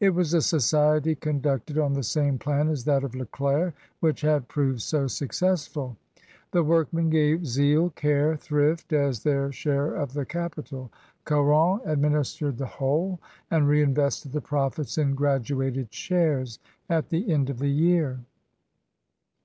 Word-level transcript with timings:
It 0.00 0.10
was 0.16 0.34
a 0.34 0.42
society 0.42 1.14
conducted 1.14 1.78
on 1.78 1.92
the 1.92 2.02
same 2.02 2.38
plan 2.40 2.68
as 2.68 2.84
that 2.86 3.04
of 3.04 3.14
Leclair, 3.14 3.72
which 4.00 4.22
had 4.22 4.48
proved 4.48 4.80
so 4.82 5.06
successful. 5.06 5.96
The 6.50 6.64
workmen 6.64 7.08
gave 7.08 7.46
zeal, 7.46 7.90
care, 7.90 8.34
thrift, 8.36 8.92
as 8.92 9.22
their 9.22 9.52
share 9.52 9.94
of 9.94 10.12
the 10.12 10.26
capital; 10.26 10.90
Caron 11.24 11.82
ad 11.86 12.00
ministered 12.00 12.58
the 12.58 12.66
whole, 12.66 13.20
and 13.48 13.68
re 13.68 13.80
invested 13.80 14.32
the 14.32 14.40
profits 14.40 14.98
in 14.98 15.14
graduated 15.14 15.94
shares 15.94 16.58
at 16.88 17.10
the 17.10 17.30
end 17.32 17.48
of 17.48 17.60
the 17.60 17.68
year. 17.68 18.06
ONE 18.06 18.06
OLD 18.08 18.14
nOEND 18.16 18.26
TO 18.26 19.22
ANOTHER. 19.22 19.36